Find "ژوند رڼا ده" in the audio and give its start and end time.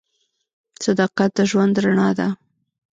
1.49-2.27